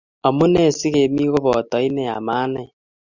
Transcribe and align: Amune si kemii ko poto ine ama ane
Amune 0.27 0.61
si 0.77 0.87
kemii 0.93 1.31
ko 1.33 1.37
poto 1.45 1.77
ine 1.87 2.03
ama 2.17 2.33
ane 2.43 2.63